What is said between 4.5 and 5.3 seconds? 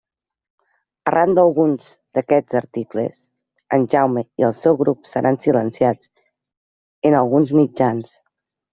el seu grup